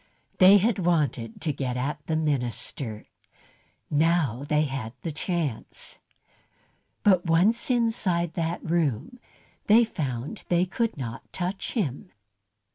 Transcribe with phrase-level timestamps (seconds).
[0.39, 3.05] They had wanted to get at the minister,
[3.91, 5.99] now they had the chance.
[7.03, 9.19] But once inside that room,
[9.67, 12.11] they found they could not touch him.